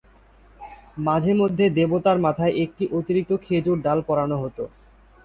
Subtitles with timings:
[0.99, 4.63] মাঝে মধ্যে দেবতার মাথায় একটি অতিরিক্ত খেজুর ডাল পরানো হতো।